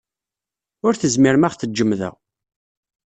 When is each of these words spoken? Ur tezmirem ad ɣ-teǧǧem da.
Ur 0.85 0.93
tezmirem 0.95 1.45
ad 1.47 1.51
ɣ-teǧǧem 1.53 1.91
da. 1.99 2.09